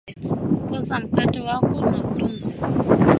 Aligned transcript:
poza 0.67 0.95
mkate 0.99 1.39
wako 1.47 1.75
na 1.89 1.97
utunze 2.09 2.51